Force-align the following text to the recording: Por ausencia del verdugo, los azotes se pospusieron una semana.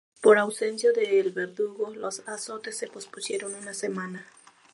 Por 0.19 0.39
ausencia 0.39 0.91
del 0.93 1.31
verdugo, 1.31 1.93
los 1.93 2.21
azotes 2.27 2.75
se 2.75 2.87
pospusieron 2.87 3.53
una 3.53 3.75
semana. 3.75 4.25